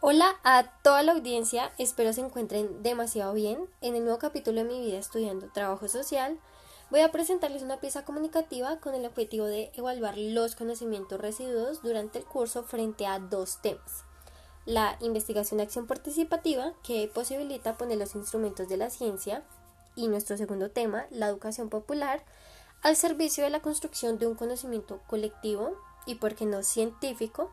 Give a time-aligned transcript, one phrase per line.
[0.00, 3.58] Hola a toda la audiencia, espero se encuentren demasiado bien.
[3.80, 6.38] En el nuevo capítulo de mi vida estudiando trabajo social,
[6.88, 12.20] voy a presentarles una pieza comunicativa con el objetivo de evaluar los conocimientos residuos durante
[12.20, 14.04] el curso frente a dos temas.
[14.66, 19.42] La investigación acción participativa, que posibilita poner los instrumentos de la ciencia,
[19.96, 22.22] y nuestro segundo tema, la educación popular,
[22.82, 25.72] al servicio de la construcción de un conocimiento colectivo
[26.06, 27.50] y, por qué no, científico,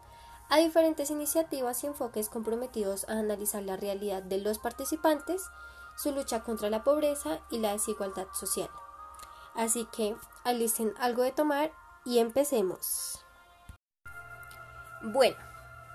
[0.50, 5.44] a diferentes iniciativas y enfoques comprometidos a analizar la realidad de los participantes,
[5.98, 8.70] su lucha contra la pobreza y la desigualdad social.
[9.56, 11.72] Así que alisten algo de tomar
[12.04, 13.24] y empecemos.
[15.02, 15.38] Bueno,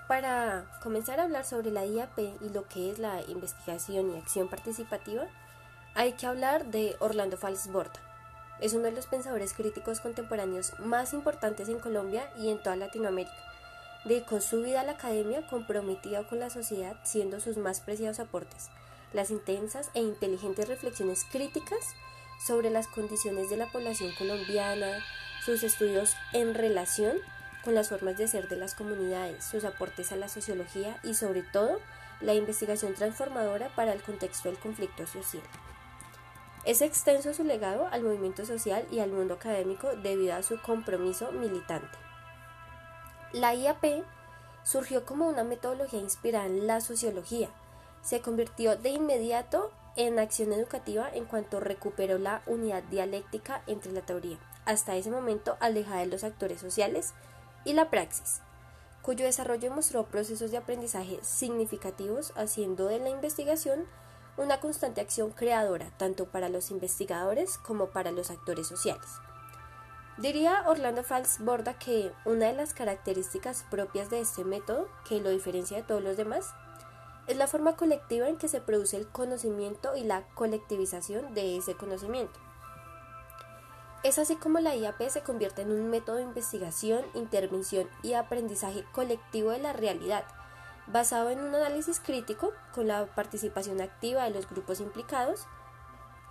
[0.07, 4.49] para comenzar a hablar sobre la IAP y lo que es la investigación y acción
[4.49, 5.27] participativa,
[5.95, 7.99] hay que hablar de Orlando Falsborda.
[8.59, 13.51] Es uno de los pensadores críticos contemporáneos más importantes en Colombia y en toda Latinoamérica
[14.05, 18.69] dedicó su vida a la academia comprometida con la sociedad, siendo sus más preciados aportes
[19.13, 21.95] las intensas e inteligentes reflexiones críticas
[22.45, 25.03] sobre las condiciones de la población colombiana,
[25.45, 27.17] sus estudios en relación
[27.63, 31.43] con las formas de ser de las comunidades, sus aportes a la sociología y sobre
[31.43, 31.79] todo
[32.19, 35.43] la investigación transformadora para el contexto del conflicto social.
[36.63, 41.31] Es extenso su legado al movimiento social y al mundo académico debido a su compromiso
[41.31, 42.10] militante.
[43.33, 44.03] La IAP
[44.63, 47.49] surgió como una metodología inspirada en la sociología.
[48.01, 54.01] Se convirtió de inmediato en acción educativa en cuanto recuperó la unidad dialéctica entre la
[54.01, 57.13] teoría, hasta ese momento alejada de los actores sociales,
[57.63, 58.41] y la praxis,
[59.01, 63.85] cuyo desarrollo mostró procesos de aprendizaje significativos, haciendo de la investigación
[64.35, 69.07] una constante acción creadora tanto para los investigadores como para los actores sociales.
[70.21, 75.31] Diría Orlando Fals Borda que una de las características propias de este método, que lo
[75.31, 76.53] diferencia de todos los demás,
[77.25, 81.73] es la forma colectiva en que se produce el conocimiento y la colectivización de ese
[81.73, 82.39] conocimiento.
[84.03, 88.85] Es así como la IAP se convierte en un método de investigación, intervención y aprendizaje
[88.91, 90.25] colectivo de la realidad,
[90.85, 95.47] basado en un análisis crítico con la participación activa de los grupos implicados,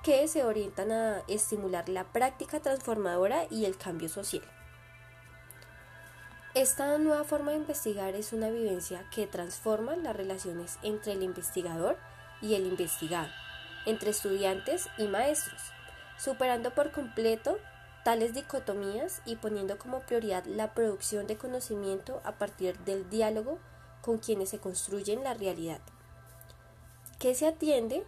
[0.02, 4.42] que se orientan a estimular la práctica transformadora y el cambio social.
[6.54, 11.96] Esta nueva forma de investigar es una vivencia que transforma las relaciones entre el investigador
[12.42, 13.28] y el investigado,
[13.86, 15.60] entre estudiantes y maestros,
[16.18, 17.58] superando por completo
[18.04, 23.58] tales dicotomías y poniendo como prioridad la producción de conocimiento a partir del diálogo
[24.00, 25.80] con quienes se construyen la realidad,
[27.18, 28.04] que se atiende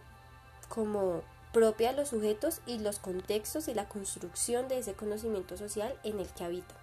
[0.67, 5.95] como propia de los sujetos y los contextos y la construcción de ese conocimiento social
[6.03, 6.77] en el que habitan.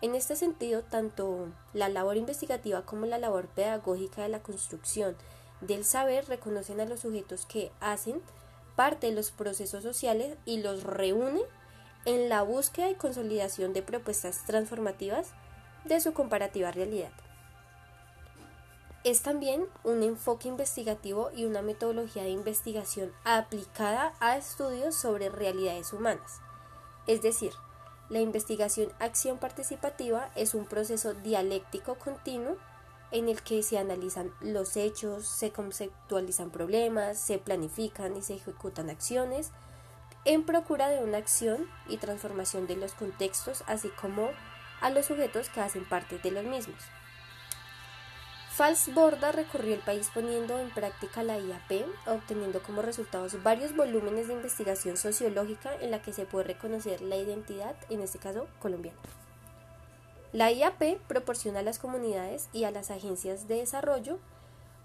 [0.00, 5.16] En este sentido, tanto la labor investigativa como la labor pedagógica de la construcción
[5.60, 8.22] del saber reconocen a los sujetos que hacen
[8.76, 11.42] parte de los procesos sociales y los reúnen
[12.04, 15.30] en la búsqueda y consolidación de propuestas transformativas
[15.84, 17.12] de su comparativa realidad
[19.06, 25.92] es también un enfoque investigativo y una metodología de investigación aplicada a estudios sobre realidades
[25.92, 26.40] humanas.
[27.06, 27.52] Es decir,
[28.08, 32.56] la investigación acción participativa es un proceso dialéctico continuo
[33.12, 38.90] en el que se analizan los hechos, se conceptualizan problemas, se planifican y se ejecutan
[38.90, 39.52] acciones
[40.24, 44.30] en procura de una acción y transformación de los contextos, así como
[44.80, 46.82] a los sujetos que hacen parte de los mismos.
[48.56, 54.28] Fals Borda recorrió el país poniendo en práctica la IAP, obteniendo como resultados varios volúmenes
[54.28, 58.98] de investigación sociológica en la que se puede reconocer la identidad, en este caso colombiana.
[60.32, 64.18] La IAP proporciona a las comunidades y a las agencias de desarrollo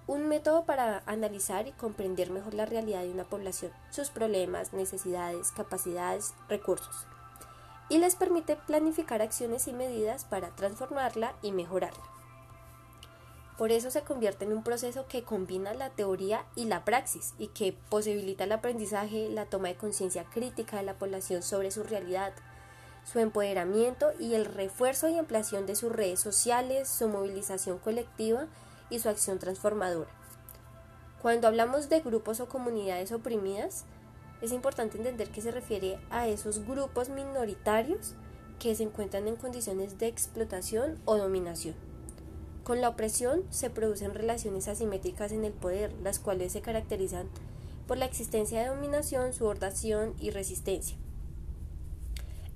[0.06, 5.54] un método para analizar y comprender mejor la realidad de una población, sus problemas, necesidades,
[5.54, 7.08] capacidades, recursos,
[7.88, 12.11] y les permite planificar acciones y medidas para transformarla y mejorarla.
[13.58, 17.48] Por eso se convierte en un proceso que combina la teoría y la praxis y
[17.48, 22.34] que posibilita el aprendizaje, la toma de conciencia crítica de la población sobre su realidad,
[23.04, 28.48] su empoderamiento y el refuerzo y ampliación de sus redes sociales, su movilización colectiva
[28.90, 30.10] y su acción transformadora.
[31.22, 33.86] Cuando hablamos de grupos o comunidades oprimidas,
[34.42, 38.16] es importante entender que se refiere a esos grupos minoritarios
[38.60, 41.91] que se encuentran en condiciones de explotación o dominación.
[42.64, 47.28] Con la opresión se producen relaciones asimétricas en el poder, las cuales se caracterizan
[47.88, 50.96] por la existencia de dominación, subordación y resistencia.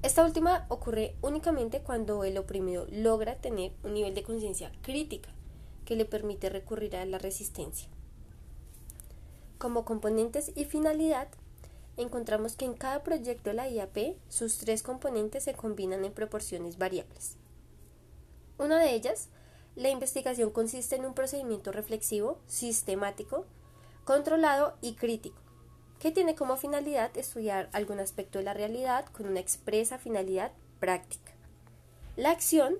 [0.03, 5.29] Esta última ocurre únicamente cuando el oprimido logra tener un nivel de conciencia crítica
[5.83, 7.89] que le permite recurrir a la resistencia.
[9.57, 11.27] Como componentes y finalidad,
[11.97, 16.77] encontramos que en cada proyecto de la IAP sus tres componentes se combinan en proporciones
[16.77, 17.37] variables.
[18.59, 19.29] Una de ellas,
[19.75, 23.45] la investigación consiste en un procedimiento reflexivo, sistemático,
[24.05, 25.37] controlado y crítico,
[25.99, 31.33] que tiene como finalidad estudiar algún aspecto de la realidad con una expresa finalidad práctica.
[32.15, 32.77] La acción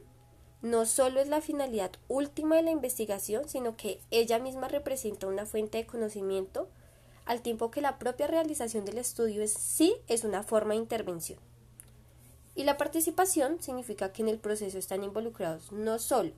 [0.61, 5.45] no solo es la finalidad última de la investigación, sino que ella misma representa una
[5.45, 6.69] fuente de conocimiento,
[7.25, 11.39] al tiempo que la propia realización del estudio es, sí es una forma de intervención.
[12.55, 16.31] Y la participación significa que en el proceso están involucrados no solo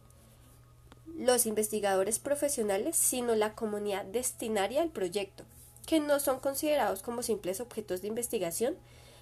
[1.15, 5.45] los investigadores profesionales, sino la comunidad destinaria al proyecto,
[5.85, 8.77] que no son considerados como simples objetos de investigación,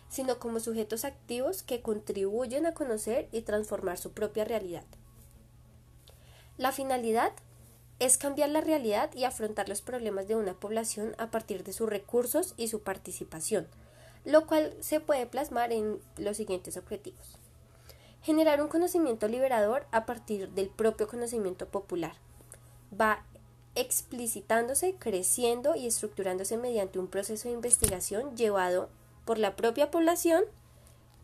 [0.10, 4.86] sino como sujetos activos que contribuyen a conocer y transformar su propia realidad.
[6.58, 7.34] La finalidad
[8.00, 11.90] es cambiar la realidad y afrontar los problemas de una población a partir de sus
[11.90, 13.68] recursos y su participación,
[14.26, 17.38] lo cual se puede plasmar en los siguientes objetivos.
[18.26, 22.16] Generar un conocimiento liberador a partir del propio conocimiento popular.
[23.00, 23.24] Va
[23.76, 28.90] explicitándose, creciendo y estructurándose mediante un proceso de investigación llevado
[29.26, 30.44] por la propia población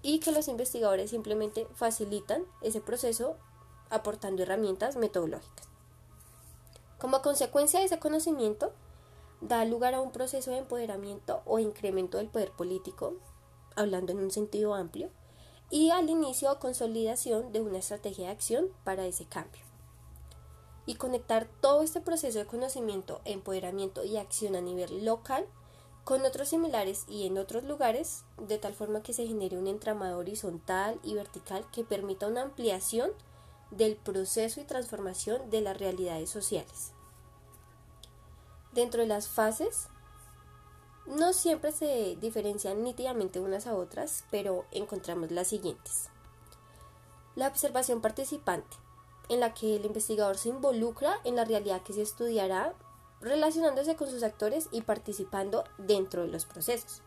[0.04, 3.36] y que los investigadores simplemente facilitan ese proceso
[3.90, 5.70] aportando herramientas metodológicas.
[7.00, 8.74] Como consecuencia de ese conocimiento,
[9.42, 13.16] da lugar a un proceso de empoderamiento o incremento del poder político,
[13.76, 15.10] hablando en un sentido amplio,
[15.72, 19.62] y al inicio o consolidación de una estrategia de acción para ese cambio.
[20.86, 25.48] Y conectar todo este proceso de conocimiento, empoderamiento y acción a nivel local
[26.04, 30.18] con otros similares y en otros lugares, de tal forma que se genere un entramado
[30.18, 33.12] horizontal y vertical que permita una ampliación
[33.70, 36.92] del proceso y transformación de las realidades sociales.
[38.74, 39.88] Dentro de las fases
[41.06, 46.10] no siempre se diferencian nítidamente unas a otras, pero encontramos las siguientes.
[47.36, 48.78] La observación participante,
[49.30, 52.74] en la que el investigador se involucra en la realidad que se estudiará,
[53.22, 57.02] relacionándose con sus actores y participando dentro de los procesos.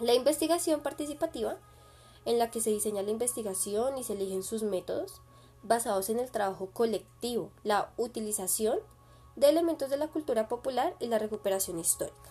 [0.00, 1.56] La investigación participativa,
[2.24, 5.20] en la que se diseña la investigación y se eligen sus métodos,
[5.62, 8.78] basados en el trabajo colectivo, la utilización
[9.36, 12.30] de elementos de la cultura popular y la recuperación histórica.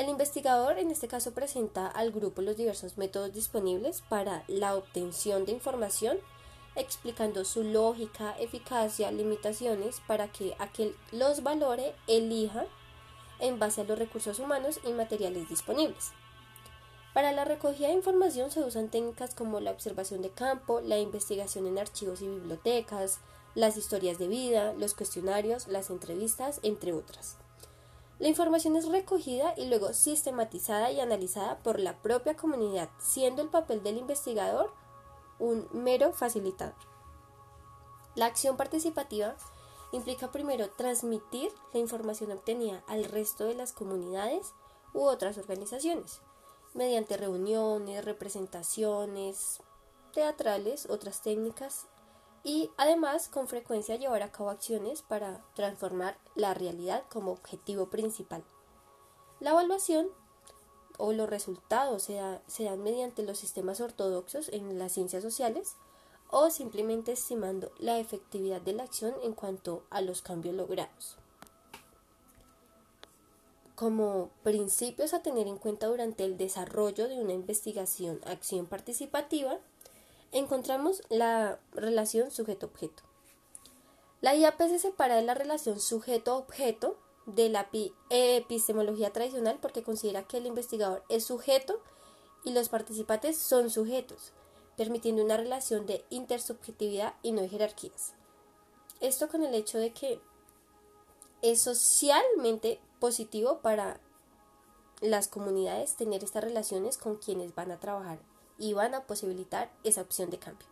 [0.00, 5.44] El investigador en este caso presenta al grupo los diversos métodos disponibles para la obtención
[5.44, 6.16] de información,
[6.74, 12.64] explicando su lógica, eficacia, limitaciones para que aquel los valore, elija
[13.40, 16.12] en base a los recursos humanos y materiales disponibles.
[17.12, 21.66] Para la recogida de información se usan técnicas como la observación de campo, la investigación
[21.66, 23.18] en archivos y bibliotecas,
[23.54, 27.36] las historias de vida, los cuestionarios, las entrevistas, entre otras.
[28.20, 33.48] La información es recogida y luego sistematizada y analizada por la propia comunidad, siendo el
[33.48, 34.70] papel del investigador
[35.38, 36.74] un mero facilitador.
[38.14, 39.36] La acción participativa
[39.92, 44.52] implica primero transmitir la información obtenida al resto de las comunidades
[44.92, 46.20] u otras organizaciones,
[46.74, 49.62] mediante reuniones, representaciones
[50.12, 51.86] teatrales, otras técnicas
[52.42, 58.42] y además con frecuencia llevar a cabo acciones para transformar la realidad como objetivo principal.
[59.40, 60.08] La evaluación
[60.98, 65.76] o los resultados se, dan mediante los sistemas ortodoxos en las ciencias sociales
[66.30, 71.16] o simplemente estimando la efectividad de la acción en cuanto a los cambios logrados.
[73.74, 79.58] Como principios a tener en cuenta durante el desarrollo de una investigación acción participativa,
[80.32, 83.02] encontramos la relación sujeto-objeto.
[84.20, 87.68] La IAP se separa de la relación sujeto-objeto de la
[88.10, 91.80] epistemología tradicional porque considera que el investigador es sujeto
[92.44, 94.32] y los participantes son sujetos,
[94.76, 98.14] permitiendo una relación de intersubjetividad y no de jerarquías.
[99.00, 100.20] Esto con el hecho de que
[101.42, 104.00] es socialmente positivo para
[105.00, 108.29] las comunidades tener estas relaciones con quienes van a trabajar
[108.60, 110.68] y van a posibilitar esa opción de cambio.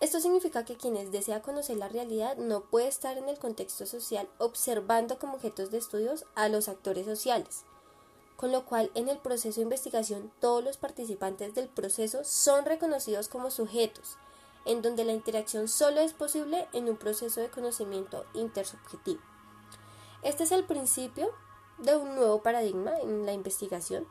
[0.00, 4.28] Esto significa que quienes desea conocer la realidad no puede estar en el contexto social
[4.38, 7.62] observando como objetos de estudios a los actores sociales,
[8.36, 13.28] con lo cual en el proceso de investigación todos los participantes del proceso son reconocidos
[13.28, 14.18] como sujetos,
[14.66, 19.22] en donde la interacción solo es posible en un proceso de conocimiento intersubjetivo.
[20.22, 21.30] Este es el principio
[21.78, 24.06] de un nuevo paradigma en la investigación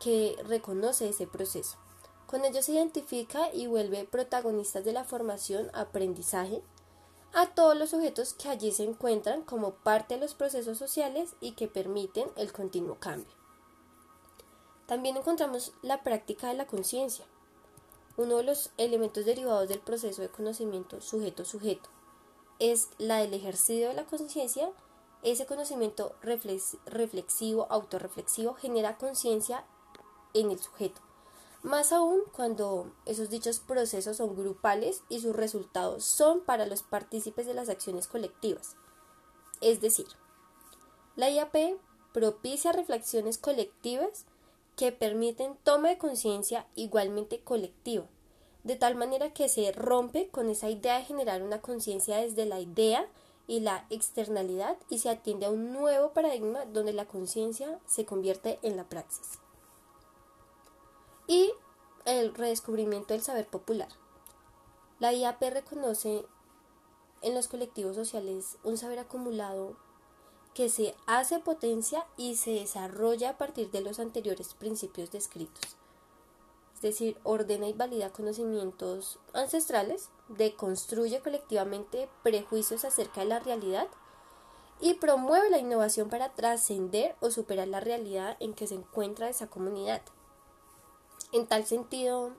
[0.00, 1.78] que reconoce ese proceso.
[2.30, 6.62] Con ello se identifica y vuelve protagonistas de la formación, aprendizaje,
[7.32, 11.52] a todos los sujetos que allí se encuentran como parte de los procesos sociales y
[11.52, 13.34] que permiten el continuo cambio.
[14.86, 17.24] También encontramos la práctica de la conciencia,
[18.16, 21.90] uno de los elementos derivados del proceso de conocimiento sujeto-sujeto.
[22.60, 24.70] Es la del ejercicio de la conciencia.
[25.24, 29.64] Ese conocimiento reflexivo, autorreflexivo, genera conciencia
[30.32, 31.00] en el sujeto.
[31.62, 37.46] Más aún cuando esos dichos procesos son grupales y sus resultados son para los partícipes
[37.46, 38.76] de las acciones colectivas.
[39.60, 40.06] Es decir,
[41.16, 41.76] la IAP
[42.14, 44.24] propicia reflexiones colectivas
[44.74, 48.06] que permiten toma de conciencia igualmente colectiva,
[48.64, 52.60] de tal manera que se rompe con esa idea de generar una conciencia desde la
[52.60, 53.06] idea
[53.46, 58.58] y la externalidad y se atiende a un nuevo paradigma donde la conciencia se convierte
[58.62, 59.40] en la praxis
[61.30, 61.54] y
[62.06, 63.86] el redescubrimiento del saber popular.
[64.98, 66.24] La IAP reconoce
[67.22, 69.76] en los colectivos sociales un saber acumulado
[70.54, 75.76] que se hace potencia y se desarrolla a partir de los anteriores principios descritos.
[76.74, 83.86] Es decir, ordena y valida conocimientos ancestrales, deconstruye colectivamente prejuicios acerca de la realidad
[84.80, 89.46] y promueve la innovación para trascender o superar la realidad en que se encuentra esa
[89.46, 90.02] comunidad.
[91.32, 92.32] En tal sentido,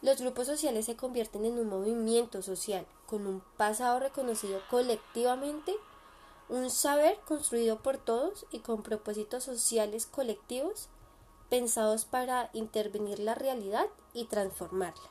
[0.00, 5.74] los grupos sociales se convierten en un movimiento social con un pasado reconocido colectivamente,
[6.48, 10.88] un saber construido por todos y con propósitos sociales colectivos
[11.50, 15.10] pensados para intervenir la realidad y transformarla.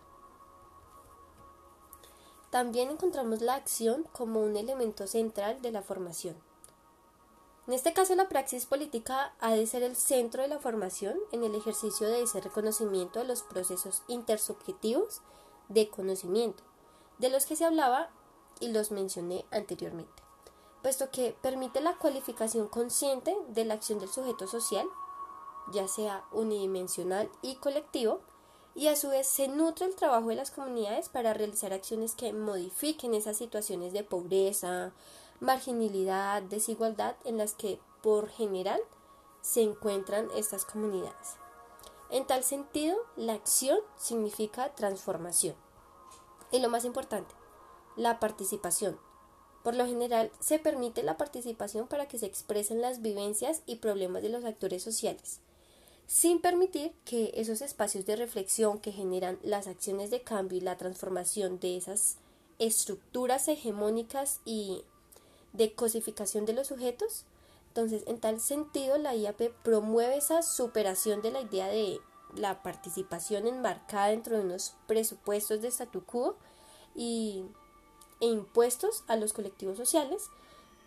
[2.49, 6.48] También encontramos la acción como un elemento central de la formación.
[7.69, 11.43] En este caso, la praxis política ha de ser el centro de la formación en
[11.43, 15.21] el ejercicio de ese reconocimiento de los procesos intersubjetivos
[15.67, 16.63] de conocimiento,
[17.19, 18.09] de los que se hablaba
[18.59, 20.23] y los mencioné anteriormente,
[20.81, 24.87] puesto que permite la cualificación consciente de la acción del sujeto social,
[25.71, 28.21] ya sea unidimensional y colectivo,
[28.73, 32.33] y a su vez se nutre el trabajo de las comunidades para realizar acciones que
[32.33, 34.91] modifiquen esas situaciones de pobreza,
[35.39, 38.79] marginalidad, desigualdad en las que por general
[39.41, 41.37] se encuentran estas comunidades.
[42.09, 45.55] En tal sentido, la acción significa transformación.
[46.51, 47.35] Y lo más importante,
[47.95, 48.99] la participación.
[49.63, 54.23] Por lo general, se permite la participación para que se expresen las vivencias y problemas
[54.23, 55.41] de los actores sociales,
[56.07, 60.77] sin permitir que esos espacios de reflexión que generan las acciones de cambio y la
[60.77, 62.17] transformación de esas
[62.57, 64.83] estructuras hegemónicas y
[65.53, 67.25] de cosificación de los sujetos.
[67.69, 71.99] Entonces, en tal sentido, la IAP promueve esa superación de la idea de
[72.35, 76.35] la participación enmarcada dentro de unos presupuestos de statu quo
[76.95, 77.45] y,
[78.19, 80.29] e impuestos a los colectivos sociales.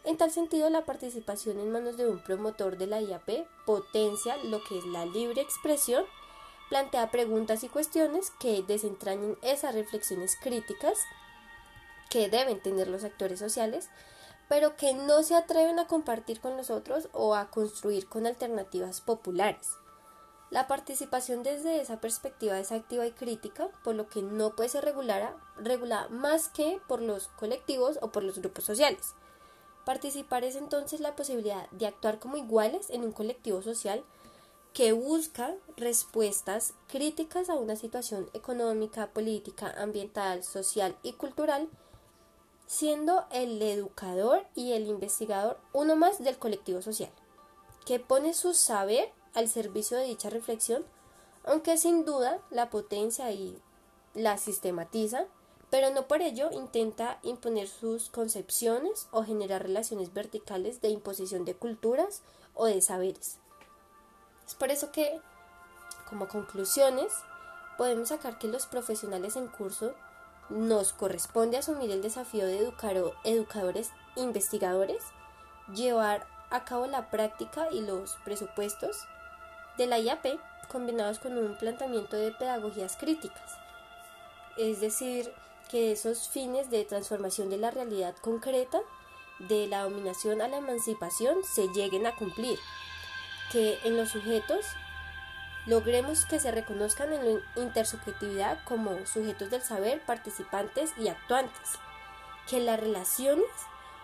[0.04, 4.62] En tal sentido, la participación en manos de un promotor de la IAP potencia lo
[4.64, 6.04] que es la libre expresión,
[6.68, 10.98] plantea preguntas y cuestiones que desentrañen esas reflexiones críticas
[12.10, 13.88] que deben tener los actores sociales
[14.52, 19.70] pero que no se atreven a compartir con nosotros o a construir con alternativas populares.
[20.50, 24.84] La participación desde esa perspectiva es activa y crítica, por lo que no puede ser
[24.84, 29.14] regulada, regulada más que por los colectivos o por los grupos sociales.
[29.86, 34.04] Participar es entonces la posibilidad de actuar como iguales en un colectivo social
[34.74, 41.70] que busca respuestas críticas a una situación económica, política, ambiental, social y cultural
[42.72, 47.10] siendo el educador y el investigador uno más del colectivo social,
[47.84, 50.82] que pone su saber al servicio de dicha reflexión,
[51.44, 53.60] aunque sin duda la potencia y
[54.14, 55.26] la sistematiza,
[55.68, 61.54] pero no por ello intenta imponer sus concepciones o generar relaciones verticales de imposición de
[61.54, 62.22] culturas
[62.54, 63.36] o de saberes.
[64.46, 65.20] Es por eso que,
[66.08, 67.12] como conclusiones,
[67.76, 69.92] podemos sacar que los profesionales en curso
[70.52, 75.02] nos corresponde asumir el desafío de educar educadores investigadores,
[75.74, 79.06] llevar a cabo la práctica y los presupuestos
[79.78, 80.38] de la IAP
[80.70, 83.52] combinados con un planteamiento de pedagogías críticas.
[84.56, 85.32] Es decir,
[85.70, 88.80] que esos fines de transformación de la realidad concreta,
[89.38, 92.58] de la dominación a la emancipación, se lleguen a cumplir.
[93.50, 94.66] Que en los sujetos
[95.66, 101.78] logremos que se reconozcan en la intersubjetividad como sujetos del saber, participantes y actuantes,
[102.48, 103.46] que las relaciones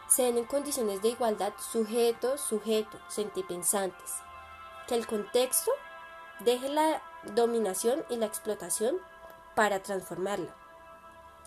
[0.08, 4.14] sean en condiciones de igualdad sujeto, sujeto, sentipensantes,
[4.86, 5.70] que el contexto
[6.40, 7.02] deje la
[7.34, 8.96] dominación y la explotación
[9.54, 10.54] para transformarla,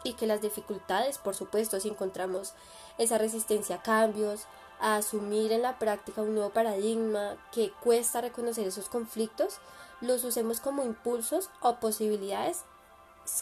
[0.04, 2.54] y que las dificultades, por supuesto, si encontramos
[2.98, 4.46] esa resistencia a cambios,
[4.80, 9.60] a asumir en la práctica un nuevo paradigma, que cuesta reconocer esos conflictos,
[10.02, 12.64] los usemos como impulsos o posibilidades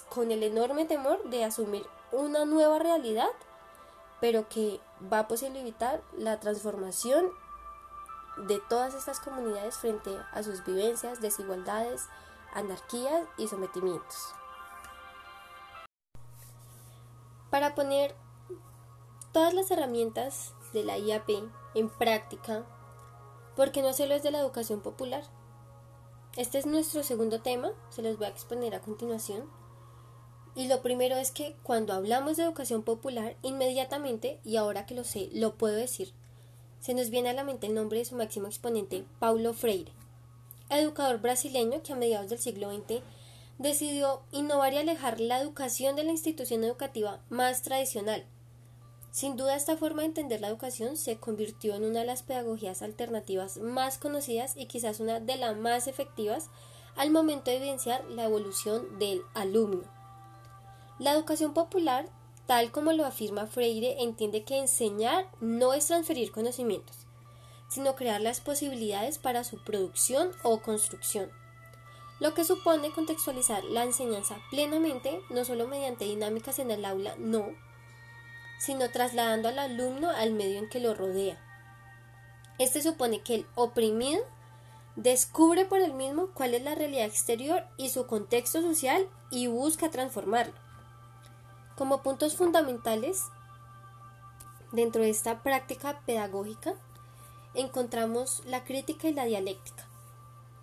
[0.10, 3.30] con el enorme temor de asumir una nueva realidad,
[4.20, 4.80] pero que
[5.12, 7.32] va a posibilitar la transformación
[8.48, 12.08] de todas estas comunidades frente a sus vivencias, desigualdades,
[12.54, 14.34] anarquías y sometimientos.
[17.50, 18.16] Para poner
[19.32, 21.30] todas las herramientas de la IAP
[21.74, 22.64] en práctica,
[23.56, 25.24] ¿por qué no hacerlo desde la educación popular?
[26.38, 29.50] Este es nuestro segundo tema, se los voy a exponer a continuación.
[30.56, 35.04] Y lo primero es que cuando hablamos de educación popular, inmediatamente, y ahora que lo
[35.04, 36.14] sé, lo puedo decir,
[36.80, 39.92] se nos viene a la mente el nombre de su máximo exponente, Paulo Freire,
[40.70, 43.02] educador brasileño que a mediados del siglo XX
[43.58, 48.26] decidió innovar y alejar la educación de la institución educativa más tradicional.
[49.12, 52.82] Sin duda esta forma de entender la educación se convirtió en una de las pedagogías
[52.82, 56.50] alternativas más conocidas y quizás una de las más efectivas
[56.96, 59.84] al momento de evidenciar la evolución del alumno.
[61.00, 62.10] La educación popular
[62.50, 67.06] Tal como lo afirma Freire, entiende que enseñar no es transferir conocimientos,
[67.68, 71.30] sino crear las posibilidades para su producción o construcción,
[72.20, 77.50] lo que supone contextualizar la enseñanza plenamente, no solo mediante dinámicas en el aula, no,
[78.60, 81.38] sino trasladando al alumno al medio en que lo rodea.
[82.60, 84.20] Este supone que el oprimido
[84.98, 89.90] descubre por él mismo cuál es la realidad exterior y su contexto social y busca
[89.90, 90.54] transformarlo.
[91.78, 93.24] Como puntos fundamentales
[94.74, 96.74] dentro de esta práctica pedagógica
[97.54, 99.88] encontramos la crítica y la dialéctica,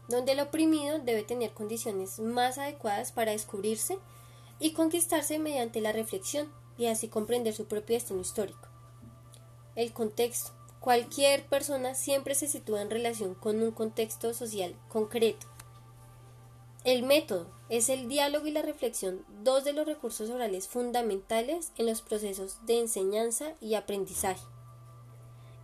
[0.09, 3.99] donde el oprimido debe tener condiciones más adecuadas para descubrirse
[4.59, 8.69] y conquistarse mediante la reflexión y así comprender su propio destino histórico.
[9.75, 10.53] El contexto.
[10.81, 15.47] Cualquier persona siempre se sitúa en relación con un contexto social concreto
[16.87, 21.87] el método es el diálogo y la reflexión, dos de los recursos orales fundamentales en
[21.87, 24.47] los procesos de enseñanza y aprendizaje.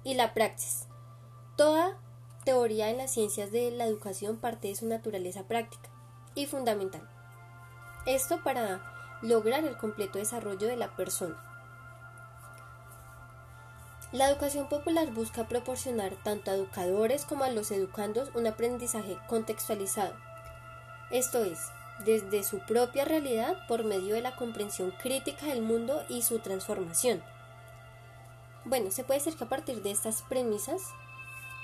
[0.03, 0.89] Y la praxis.
[1.57, 1.97] Toda
[2.45, 5.91] teoría en las ciencias de la educación parte de su naturaleza práctica
[6.35, 7.09] y fundamental.
[8.05, 8.92] Esto para
[9.23, 11.37] lograr el completo desarrollo de la persona.
[14.13, 20.13] La educación popular busca proporcionar tanto a educadores como a los educandos un aprendizaje contextualizado
[21.13, 21.71] esto es,
[22.07, 27.23] desde su propia realidad por medio de la comprensión crítica del mundo y su transformación.
[28.65, 30.81] Bueno, se puede decir que a partir de estas premisas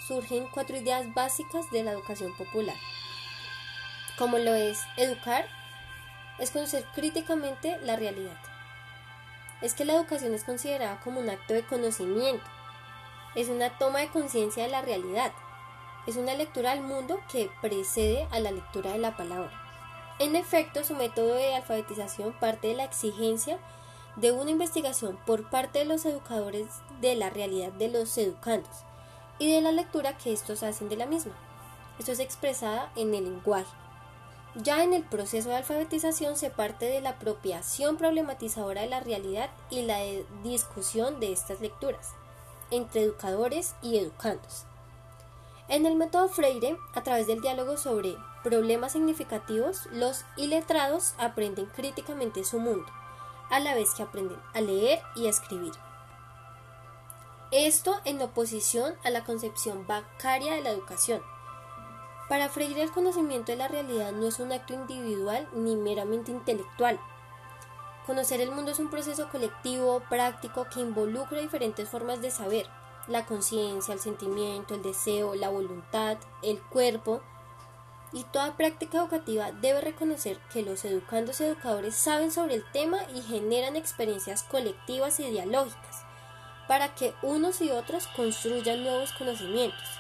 [0.06, 2.76] surgen cuatro ideas básicas de la educación popular.
[4.18, 5.46] Como lo es educar,
[6.38, 8.37] es conocer críticamente la realidad.
[9.61, 12.44] Es que la educación es considerada como un acto de conocimiento,
[13.35, 15.33] es una toma de conciencia de la realidad,
[16.07, 19.53] es una lectura al mundo que precede a la lectura de la palabra.
[20.18, 23.59] En efecto, su método de alfabetización parte de la exigencia
[24.16, 26.66] de una investigación por parte de los educadores
[27.01, 28.85] de la realidad de los educandos
[29.38, 31.35] y de la lectura que estos hacen de la misma.
[31.98, 33.70] Esto es expresada en el lenguaje.
[34.54, 39.50] Ya en el proceso de alfabetización se parte de la apropiación problematizadora de la realidad
[39.70, 39.98] y la
[40.42, 42.14] discusión de estas lecturas
[42.70, 44.64] entre educadores y educandos.
[45.68, 52.44] En el método Freire, a través del diálogo sobre problemas significativos, los iletrados aprenden críticamente
[52.44, 52.87] su mundo,
[53.50, 55.72] a la vez que aprenden a leer y a escribir.
[57.50, 61.22] Esto en oposición a la concepción bancaria de la educación.
[62.28, 67.00] Para Freire el conocimiento de la realidad no es un acto individual ni meramente intelectual.
[68.06, 72.66] Conocer el mundo es un proceso colectivo, práctico, que involucra diferentes formas de saber,
[73.06, 77.22] la conciencia, el sentimiento, el deseo, la voluntad, el cuerpo.
[78.12, 82.98] Y toda práctica educativa debe reconocer que los educandos y educadores saben sobre el tema
[83.14, 86.04] y generan experiencias colectivas y dialógicas
[86.66, 89.98] para que unos y otros construyan nuevos conocimientos.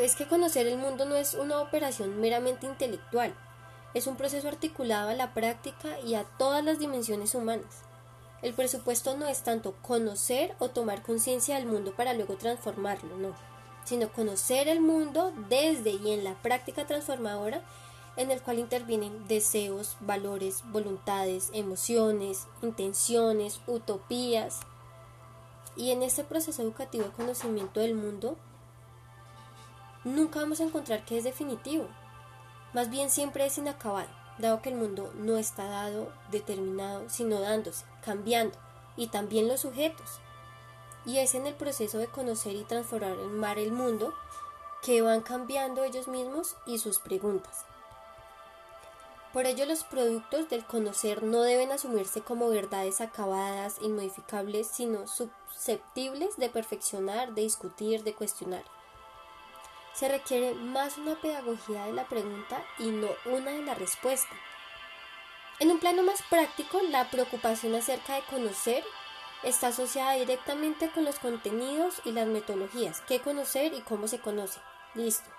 [0.00, 3.34] Es que conocer el mundo no es una operación meramente intelectual,
[3.92, 7.82] es un proceso articulado a la práctica y a todas las dimensiones humanas.
[8.40, 13.34] El presupuesto no es tanto conocer o tomar conciencia del mundo para luego transformarlo, no,
[13.84, 17.60] sino conocer el mundo desde y en la práctica transformadora
[18.16, 24.60] en el cual intervienen deseos, valores, voluntades, emociones, intenciones, utopías.
[25.76, 28.38] Y en este proceso educativo de conocimiento del mundo,
[30.04, 31.86] nunca vamos a encontrar que es definitivo,
[32.72, 37.84] más bien siempre es inacabado dado que el mundo no está dado, determinado, sino dándose,
[38.04, 38.56] cambiando,
[38.96, 40.20] y también los sujetos.
[41.06, 44.14] Y es en el proceso de conocer y transformar el mundo
[44.82, 47.64] que van cambiando ellos mismos y sus preguntas.
[49.32, 56.36] Por ello los productos del conocer no deben asumirse como verdades acabadas, inmodificables, sino susceptibles
[56.36, 58.64] de perfeccionar, de discutir, de cuestionar.
[60.00, 64.34] Se requiere más una pedagogía de la pregunta y no una de la respuesta.
[65.58, 68.82] En un plano más práctico, la preocupación acerca de conocer
[69.42, 74.58] está asociada directamente con los contenidos y las metodologías, qué conocer y cómo se conoce.
[74.94, 75.30] Listo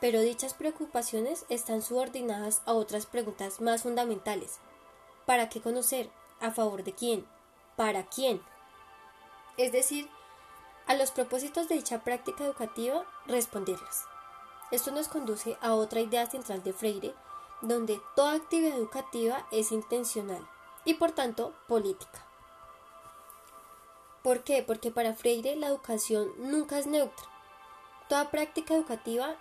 [0.00, 4.58] pero dichas preocupaciones están subordinadas a otras preguntas más fundamentales.
[5.24, 6.10] ¿Para qué conocer?
[6.40, 7.26] ¿A favor de quién?
[7.76, 8.42] ¿Para quién?
[9.56, 10.08] Es decir,
[10.86, 14.04] a los propósitos de dicha práctica educativa, responderlas.
[14.70, 17.14] Esto nos conduce a otra idea central de Freire,
[17.60, 20.46] donde toda actividad educativa es intencional
[20.84, 22.26] y por tanto política.
[24.22, 24.62] ¿Por qué?
[24.62, 27.26] Porque para Freire la educación nunca es neutra.
[28.08, 29.36] Toda práctica educativa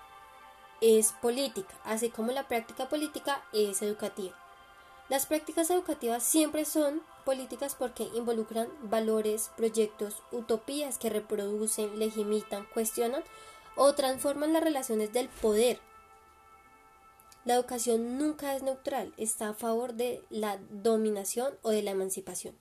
[0.82, 4.36] es política, así como la práctica política es educativa.
[5.10, 13.24] Las prácticas educativas siempre son políticas porque involucran valores, proyectos, utopías que reproducen, legimitan, cuestionan
[13.76, 15.80] o transforman las relaciones del poder.
[17.44, 22.56] La educación nunca es neutral, está a favor de la dominación o de la emancipación.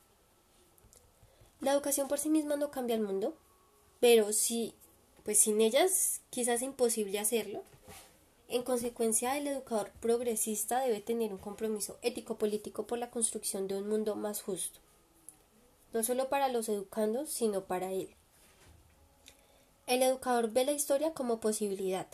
[1.61, 3.37] La educación por sí misma no cambia el mundo,
[4.01, 4.75] pero sí,
[5.23, 7.63] pues sin ellas quizás es imposible hacerlo.
[8.49, 13.89] En consecuencia, el educador progresista debe tener un compromiso ético-político por la construcción de un
[13.89, 14.81] mundo más justo,
[15.95, 18.15] no solo para los educandos, sino para él.
[19.87, 22.07] El educador ve la historia como posibilidad.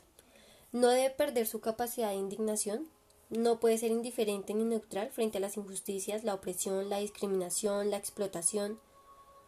[0.73, 2.89] No debe perder su capacidad de indignación,
[3.29, 7.97] no puede ser indiferente ni neutral frente a las injusticias, la opresión, la discriminación, la
[7.97, 8.79] explotación,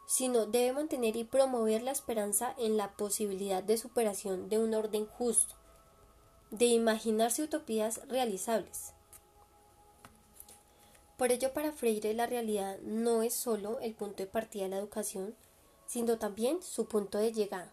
[0.06, 5.06] sino debe mantener y promover la esperanza en la posibilidad de superación de un orden
[5.06, 5.54] justo
[6.52, 8.92] de imaginarse utopías realizables.
[11.16, 14.78] Por ello, para Freire la realidad no es sólo el punto de partida de la
[14.78, 15.34] educación,
[15.86, 17.72] sino también su punto de llegada.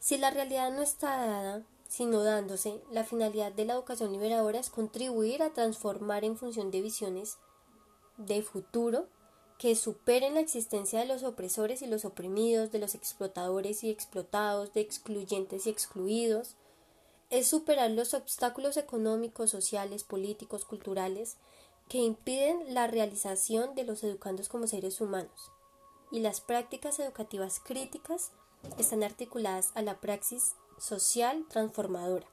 [0.00, 4.70] Si la realidad no está dada, sino dándose, la finalidad de la educación liberadora es
[4.70, 7.38] contribuir a transformar en función de visiones
[8.16, 9.08] de futuro
[9.58, 14.72] que superen la existencia de los opresores y los oprimidos, de los explotadores y explotados,
[14.72, 16.56] de excluyentes y excluidos,
[17.30, 21.36] es superar los obstáculos económicos, sociales, políticos, culturales
[21.88, 25.50] que impiden la realización de los educandos como seres humanos.
[26.10, 28.32] Y las prácticas educativas críticas
[28.78, 32.26] están articuladas a la praxis social transformadora.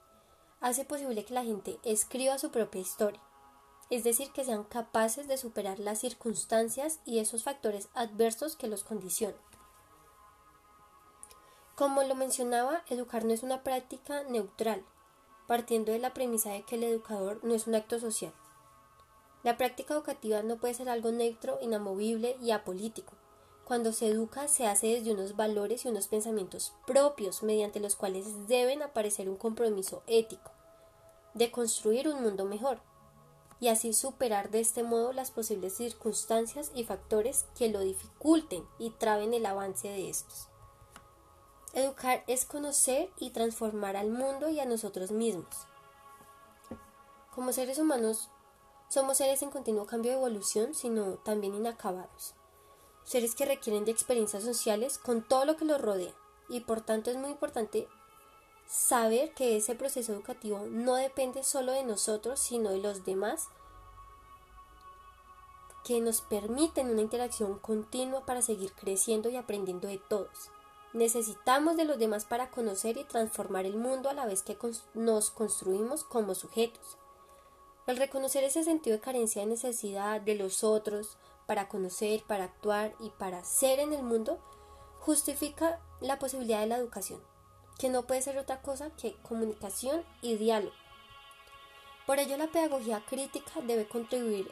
[0.59, 3.21] Hace posible que la gente escriba su propia historia,
[3.89, 8.83] es decir, que sean capaces de superar las circunstancias y esos factores adversos que los
[8.83, 9.50] condicionan.
[11.81, 14.85] Como lo mencionaba, educar no es una práctica neutral,
[15.47, 18.31] partiendo de la premisa de que el educador no es un acto social.
[19.41, 23.13] La práctica educativa no puede ser algo neutro, inamovible y apolítico.
[23.65, 28.47] Cuando se educa se hace desde unos valores y unos pensamientos propios mediante los cuales
[28.47, 30.51] deben aparecer un compromiso ético
[31.33, 32.79] de construir un mundo mejor
[33.59, 38.91] y así superar de este modo las posibles circunstancias y factores que lo dificulten y
[38.91, 40.50] traben el avance de estos.
[41.73, 45.67] Educar es conocer y transformar al mundo y a nosotros mismos.
[47.33, 48.29] Como seres humanos,
[48.89, 52.33] somos seres en continuo cambio de evolución, sino también inacabados.
[53.05, 56.13] Seres que requieren de experiencias sociales con todo lo que los rodea,
[56.49, 57.87] y por tanto es muy importante
[58.67, 63.47] saber que ese proceso educativo no depende solo de nosotros, sino de los demás,
[65.85, 70.51] que nos permiten una interacción continua para seguir creciendo y aprendiendo de todos.
[70.93, 74.57] Necesitamos de los demás para conocer y transformar el mundo a la vez que
[74.93, 76.97] nos construimos como sujetos.
[77.87, 82.93] El reconocer ese sentido de carencia de necesidad de los otros para conocer, para actuar
[82.99, 84.39] y para ser en el mundo
[84.99, 87.21] justifica la posibilidad de la educación,
[87.79, 90.75] que no puede ser otra cosa que comunicación y diálogo.
[92.05, 94.51] Por ello la pedagogía crítica debe contribuir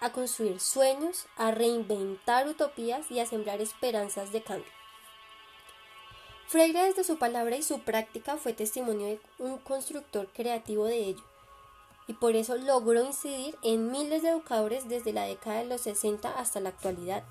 [0.00, 4.70] a construir sueños, a reinventar utopías y a sembrar esperanzas de cambio.
[6.48, 11.24] Freire desde su palabra y su práctica fue testimonio de un constructor creativo de ello,
[12.06, 16.38] y por eso logró incidir en miles de educadores desde la década de los 60
[16.38, 17.24] hasta la actualidad,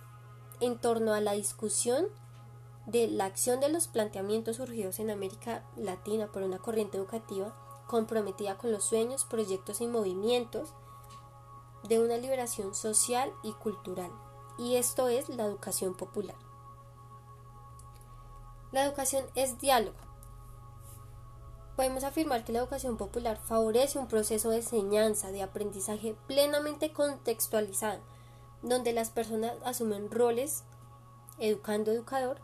[0.59, 2.07] en torno a la discusión
[2.87, 7.55] de la acción de los planteamientos surgidos en América Latina por una corriente educativa
[7.87, 10.73] comprometida con los sueños, proyectos y movimientos
[11.87, 14.11] de una liberación social y cultural.
[14.57, 16.35] Y esto es la educación popular.
[18.71, 19.95] La educación es diálogo.
[21.75, 27.99] Podemos afirmar que la educación popular favorece un proceso de enseñanza, de aprendizaje plenamente contextualizado,
[28.61, 30.63] donde las personas asumen roles
[31.37, 32.39] educando-educador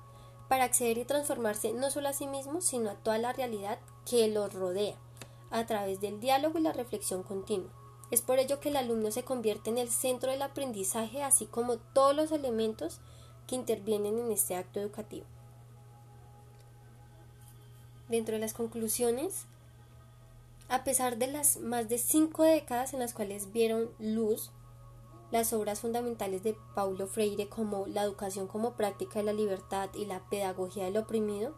[0.50, 4.28] para acceder y transformarse no solo a sí mismos, sino a toda la realidad que
[4.28, 4.98] los rodea,
[5.50, 7.72] a través del diálogo y la reflexión continua.
[8.12, 11.78] Es por ello que el alumno se convierte en el centro del aprendizaje, así como
[11.78, 13.00] todos los elementos
[13.48, 15.26] que intervienen en este acto educativo.
[18.12, 19.46] Dentro de las conclusiones,
[20.68, 24.52] a pesar de las más de cinco décadas en las cuales vieron luz
[25.32, 30.04] las obras fundamentales de Paulo Freire como la educación como práctica de la libertad y
[30.04, 31.56] la pedagogía del oprimido,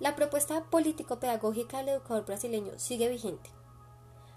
[0.00, 3.50] la propuesta político-pedagógica del educador brasileño sigue vigente,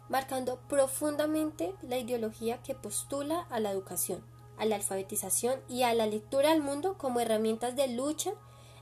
[0.09, 4.21] marcando profundamente la ideología que postula a la educación,
[4.57, 8.33] a la alfabetización y a la lectura del mundo como herramientas de lucha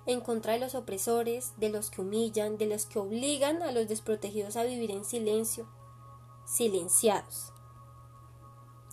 [0.08, 3.90] en contra de los opresores, de los que humillan, de los que obligan a los
[3.90, 5.68] desprotegidos a vivir en silencio,
[6.46, 7.52] silenciados.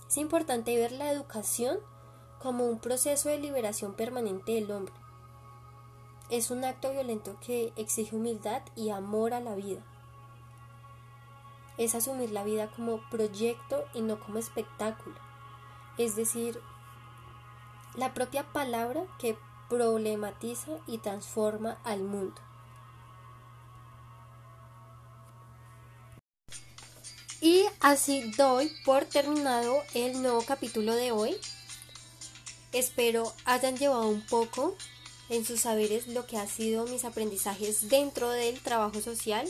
[0.09, 1.79] Es importante ver la educación
[2.39, 4.93] como un proceso de liberación permanente del hombre.
[6.29, 9.85] Es un acto violento que exige humildad y amor a la vida.
[11.77, 15.15] Es asumir la vida como proyecto y no como espectáculo.
[15.97, 16.59] Es decir,
[17.95, 19.37] la propia palabra que
[19.69, 22.41] problematiza y transforma al mundo.
[27.41, 31.35] Y así doy por terminado el nuevo capítulo de hoy.
[32.71, 34.75] Espero hayan llevado un poco
[35.29, 39.47] en sus saberes lo que ha sido mis aprendizajes dentro del trabajo social.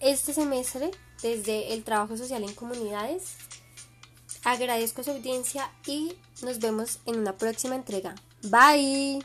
[0.00, 0.90] Este semestre,
[1.22, 3.36] desde el trabajo social en comunidades,
[4.52, 8.14] agradezco su audiencia y nos vemos en una próxima entrega.
[8.42, 9.24] Bye.